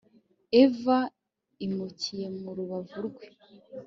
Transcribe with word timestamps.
eva, 0.63 0.97
imukuye 1.65 2.27
mu 2.41 2.49
rubavu 2.57 2.99
rwe 3.07 3.25